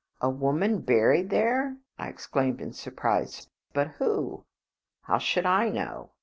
[0.19, 4.45] "A woman buried there!" I exclaimed in surprise; "but who?"
[5.03, 6.09] "How should I know?